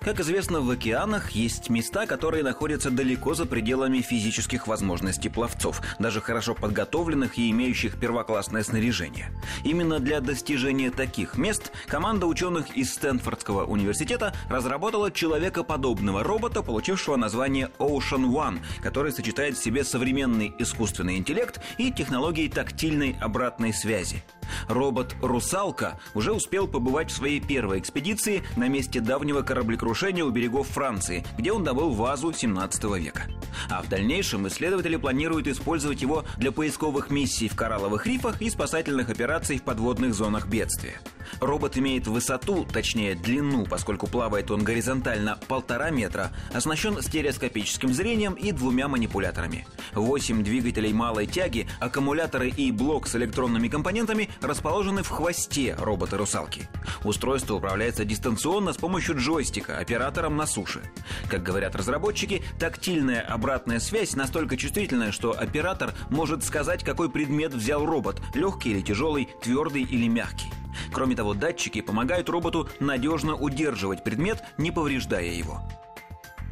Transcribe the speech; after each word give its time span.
Как 0.00 0.20
известно, 0.20 0.60
в 0.60 0.70
океанах 0.70 1.30
есть 1.30 1.70
места, 1.70 2.06
которые 2.06 2.42
находятся 2.42 2.90
далеко 2.90 3.34
за 3.34 3.46
пределами 3.46 4.00
физических 4.00 4.66
возможностей 4.66 5.28
пловцов, 5.28 5.80
даже 5.98 6.20
хорошо 6.20 6.54
подготовленных 6.54 7.38
и 7.38 7.50
имеющих 7.50 7.98
первоклассное 7.98 8.62
снаряжение. 8.62 9.30
Именно 9.64 9.98
для 9.98 10.20
достижения 10.20 10.90
таких 10.90 11.36
мест 11.36 11.72
команда 11.86 12.26
ученых 12.26 12.76
из 12.76 12.94
Стэнфордского 12.94 13.64
университета 13.64 14.34
разработала 14.48 15.10
человекоподобного 15.10 16.22
робота, 16.22 16.62
получившего 16.62 17.16
название 17.16 17.70
Ocean 17.78 18.30
One, 18.30 18.60
который 18.82 19.12
сочетает 19.12 19.56
в 19.56 19.62
себе 19.62 19.84
современный 19.84 20.54
искусственный 20.58 21.16
интеллект 21.16 21.60
и 21.78 21.92
технологии 21.92 22.48
тактильной 22.48 23.16
обратной 23.20 23.72
связи. 23.72 24.22
Робот-русалка 24.68 25.98
уже 26.14 26.32
успел 26.32 26.66
побывать 26.66 27.10
в 27.10 27.16
своей 27.16 27.40
первой 27.40 27.78
экспедиции 27.78 28.42
на 28.56 28.68
месте 28.68 29.00
давнего 29.00 29.42
кораблекрушения 29.42 30.24
у 30.24 30.30
берегов 30.30 30.68
Франции, 30.68 31.24
где 31.38 31.52
он 31.52 31.64
добыл 31.64 31.90
вазу 31.90 32.32
17 32.32 32.84
века. 32.96 33.22
А 33.68 33.82
в 33.82 33.88
дальнейшем 33.88 34.46
исследователи 34.48 34.96
планируют 34.96 35.46
использовать 35.46 36.02
его 36.02 36.24
для 36.36 36.52
поисковых 36.52 37.10
миссий 37.10 37.48
в 37.48 37.56
коралловых 37.56 38.06
рифах 38.06 38.40
и 38.40 38.50
спасательных 38.50 39.10
операций 39.10 39.58
в 39.58 39.62
подводных 39.62 40.14
зонах 40.14 40.46
бедствия. 40.46 41.00
Робот 41.40 41.76
имеет 41.76 42.06
высоту, 42.06 42.64
точнее 42.64 43.14
длину, 43.14 43.66
поскольку 43.66 44.06
плавает 44.06 44.50
он 44.50 44.62
горизонтально 44.62 45.38
полтора 45.48 45.90
метра, 45.90 46.30
оснащен 46.52 47.02
стереоскопическим 47.02 47.92
зрением 47.92 48.34
и 48.34 48.52
двумя 48.52 48.88
манипуляторами. 48.88 49.66
Восемь 49.94 50.44
двигателей 50.44 50.92
малой 50.92 51.26
тяги, 51.26 51.68
аккумуляторы 51.80 52.48
и 52.48 52.70
блок 52.70 53.08
с 53.08 53.16
электронными 53.16 53.68
компонентами 53.68 54.30
расположены 54.40 55.02
в 55.02 55.08
хвосте 55.08 55.74
робота-русалки. 55.78 56.68
Устройство 57.04 57.54
управляется 57.54 58.04
дистанционно 58.04 58.72
с 58.72 58.76
помощью 58.76 59.18
джойстика, 59.18 59.78
оператором 59.78 60.36
на 60.36 60.46
суше. 60.46 60.82
Как 61.28 61.42
говорят 61.42 61.74
разработчики, 61.74 62.42
тактильная 62.58 63.20
обратная 63.46 63.78
связь 63.78 64.16
настолько 64.16 64.56
чувствительная, 64.56 65.12
что 65.12 65.30
оператор 65.30 65.94
может 66.10 66.42
сказать, 66.42 66.82
какой 66.82 67.08
предмет 67.08 67.54
взял 67.54 67.86
робот– 67.86 68.20
легкий 68.34 68.70
или 68.70 68.80
тяжелый, 68.80 69.28
твердый 69.40 69.82
или 69.82 70.08
мягкий. 70.08 70.48
Кроме 70.92 71.14
того, 71.14 71.32
датчики 71.32 71.80
помогают 71.80 72.28
роботу 72.28 72.68
надежно 72.80 73.36
удерживать 73.36 74.02
предмет, 74.02 74.42
не 74.58 74.72
повреждая 74.72 75.30
его. 75.30 75.62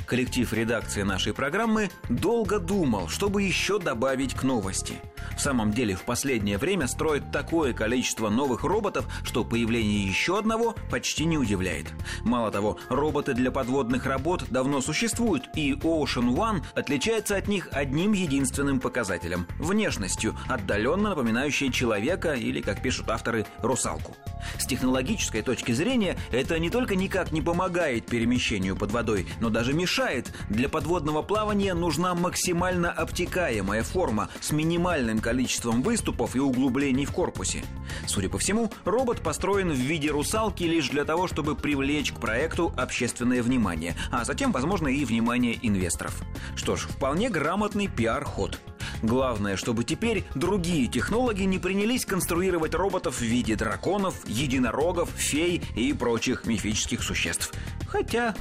Коллектив 0.07 0.53
редакции 0.53 1.03
нашей 1.03 1.33
программы 1.33 1.91
долго 2.09 2.59
думал, 2.59 3.09
чтобы 3.09 3.43
еще 3.43 3.79
добавить 3.79 4.35
к 4.35 4.43
новости– 4.43 4.95
в 5.37 5.41
самом 5.41 5.73
деле, 5.73 5.95
в 5.95 6.03
последнее 6.03 6.59
время 6.59 6.87
строят 6.87 7.33
такое 7.33 7.73
количество 7.73 8.29
новых 8.29 8.65
роботов, 8.65 9.07
что 9.25 9.45
появление 9.45 10.07
еще 10.07 10.39
одного 10.39 10.75
почти 10.91 11.25
не 11.25 11.39
удивляет. 11.39 11.87
Мало 12.23 12.51
того, 12.51 12.79
роботы 12.89 13.35
для 13.35 13.51
подводных 13.51 14.07
работ 14.07 14.45
давно 14.51 14.81
существуют, 14.81 15.49
и 15.57 15.73
Ocean 15.73 16.35
One 16.35 16.63
отличается 16.75 17.37
от 17.37 17.49
них 17.49 17.69
одним 17.73 18.13
единственным 18.13 18.81
показателем– 18.81 19.47
внешностью, 19.59 20.37
отдаленно 20.49 21.11
напоминающей 21.11 21.73
человека 21.73 22.35
или, 22.35 22.61
как 22.61 22.83
пишут 22.83 23.11
авторы, 23.11 23.47
русалку. 23.61 24.17
С 24.59 24.67
технологической 24.67 25.43
точки 25.43 25.73
зрения 25.73 26.17
это 26.31 26.59
не 26.59 26.71
только 26.71 26.97
никак 26.97 27.33
не 27.33 27.43
помогает 27.43 28.07
перемещению 28.07 28.77
под 28.77 28.93
водой, 28.93 29.27
но 29.41 29.51
даже 29.51 29.73
мешает. 29.73 30.33
Для 30.49 30.69
подводного 30.69 31.23
плавания 31.23 31.75
нужна 31.75 32.15
максимально 32.15 32.91
обтекаемая 32.91 33.83
форма 33.83 34.29
с 34.41 34.53
минимальным 34.53 35.21
количеством 35.21 35.83
выступов 35.83 36.37
и 36.37 36.41
углублений 36.41 37.05
в 37.05 37.13
корпусе. 37.13 37.65
Судя 38.07 38.29
по 38.29 38.39
всему, 38.39 38.73
робот 38.85 39.21
построен 39.21 39.71
в 39.71 39.77
виде 39.77 40.11
русалки 40.11 40.65
лишь 40.65 40.89
для 40.89 41.05
того, 41.05 41.29
чтобы 41.29 41.55
привлечь 41.55 42.13
к 42.13 42.21
проекту 42.21 42.73
общественное 42.77 43.43
внимание, 43.43 43.95
а 44.11 44.25
затем, 44.25 44.53
возможно, 44.53 44.89
и 44.89 45.05
внимание 45.05 45.59
инвесторов. 45.63 46.23
Что 46.57 46.77
ж, 46.77 46.83
вполне 46.83 47.31
грамотный 47.31 47.89
пиар-ход– 47.89 48.59
Главное, 49.03 49.57
чтобы 49.57 49.85
теперь 49.85 50.25
другие 50.35 50.87
технологи 50.87 51.43
не 51.43 51.59
принялись 51.59 52.05
конструировать 52.05 52.75
роботов 52.75 53.17
в 53.17 53.23
виде 53.23 53.57
драконов, 53.57 54.15
единорогов, 54.27 55.11
фей 55.15 55.63
и 55.77 55.93
прочих 55.93 56.47
мифических 56.47 57.03
существ. 57.03 57.53
Хотя... 57.89 58.35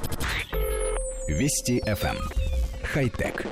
Вести 1.28 1.80
FM. 1.80 2.16
Эм. 2.16 2.28
Хай-тек. 2.82 3.46